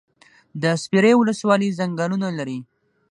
[0.61, 2.59] د سپیرې ولسوالۍ ځنګلونه لري